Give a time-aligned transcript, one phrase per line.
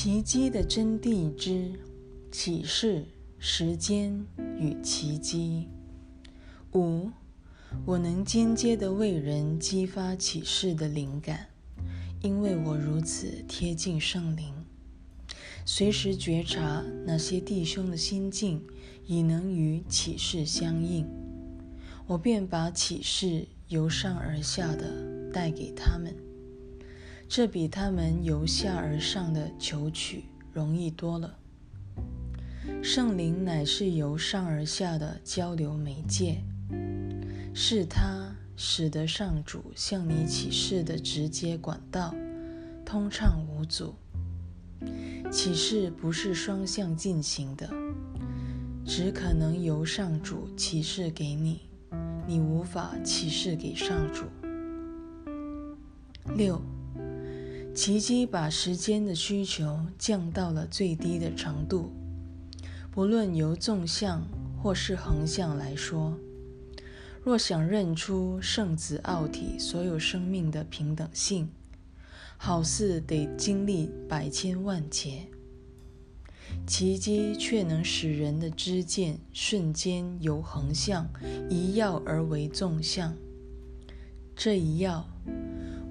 [0.00, 1.72] 奇迹的真谛之
[2.30, 3.04] 启示、
[3.36, 4.24] 时间
[4.56, 5.66] 与奇迹。
[6.72, 7.10] 五，
[7.84, 11.48] 我能间接的为人激发启示的灵感，
[12.22, 14.54] 因为我如此贴近圣灵，
[15.64, 18.64] 随时觉察那些弟兄的心境
[19.04, 21.04] 已能与启示相应，
[22.06, 26.14] 我便把启示由上而下的带给他们。
[27.28, 31.36] 这比他们由下而上的求取容易多了。
[32.82, 36.42] 圣灵乃是由上而下的交流媒介，
[37.54, 42.14] 是他使得上主向你启示的直接管道，
[42.84, 43.94] 通畅无阻。
[45.30, 47.68] 启示不是双向进行的，
[48.86, 51.60] 只可能由上主启示给你，
[52.26, 54.24] 你无法启示给上主。
[56.34, 56.58] 六。
[57.80, 61.92] 奇迹把时间的需求降到了最低的程度。
[62.90, 64.26] 不论由纵向
[64.60, 66.18] 或是横向来说，
[67.22, 71.48] 若想认出圣子奥体所有生命的平等性，
[72.36, 75.28] 好似得经历百千万劫。
[76.66, 81.08] 奇迹却能使人的知见瞬间由横向
[81.48, 83.14] 一跃而为纵向。
[84.34, 85.04] 这一跃。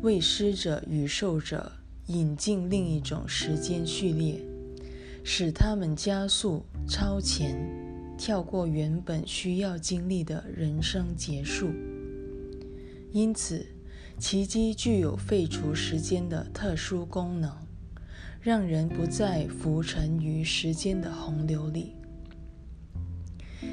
[0.01, 1.71] 为施者与受者
[2.07, 4.39] 引进另一种时间序列，
[5.23, 7.57] 使他们加速超前，
[8.17, 11.71] 跳过原本需要经历的人生结束。
[13.11, 13.65] 因此，
[14.19, 17.51] 奇迹具有废除时间的特殊功能，
[18.39, 21.93] 让人不再浮沉于时间的洪流里。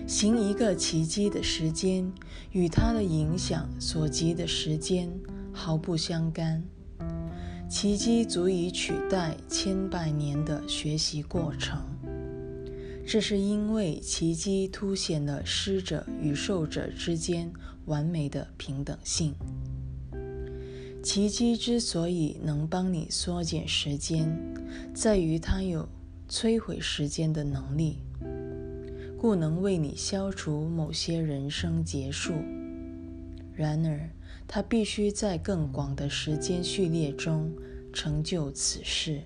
[0.06, 2.10] 行一个奇迹的时间，
[2.52, 5.10] 与它的影响所及的时间。
[5.54, 6.62] 毫不相干，
[7.70, 11.78] 奇迹足以取代千百年的学习过程。
[13.06, 17.50] 这是因为奇迹凸显了施者与受者之间
[17.86, 19.34] 完美的平等性。
[21.02, 24.36] 奇迹之所以能帮你缩减时间，
[24.92, 25.88] 在于它有
[26.28, 27.98] 摧毁时间的能力，
[29.18, 32.32] 故能为你消除某些人生结束。
[33.54, 34.10] 然而，
[34.46, 37.52] 他必须在更广的时间序列中
[37.92, 39.22] 成就此事。